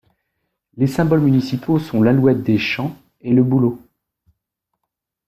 Les 0.77 0.87
symboles 0.87 1.19
municipaux 1.19 1.77
sont 1.77 2.01
l'alouette 2.01 2.41
des 2.41 2.57
champs 2.57 2.97
et 3.21 3.33
le 3.33 3.43
bouleau. 3.43 3.79